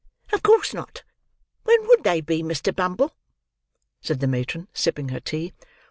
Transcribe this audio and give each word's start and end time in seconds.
"Of 0.33 0.41
course 0.41 0.73
not. 0.73 1.03
When 1.63 1.87
would 1.87 2.03
they 2.03 2.21
be, 2.21 2.41
Mr. 2.41 2.75
Bumble?" 2.75 3.15
said 4.01 4.19
the 4.19 4.25
matron, 4.25 4.67
sipping 4.73 5.09
her 5.09 5.19
tea. 5.19 5.53